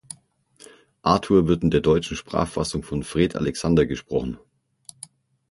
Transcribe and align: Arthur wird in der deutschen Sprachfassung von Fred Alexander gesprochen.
Arthur 1.03 1.47
wird 1.47 1.61
in 1.61 1.69
der 1.69 1.81
deutschen 1.81 2.17
Sprachfassung 2.17 2.81
von 2.81 3.03
Fred 3.03 3.35
Alexander 3.35 3.85
gesprochen. 3.85 4.39